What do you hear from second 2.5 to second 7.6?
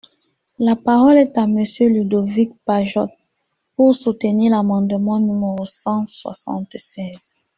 Pajot, pour soutenir l’amendement numéro cent soixante-seize.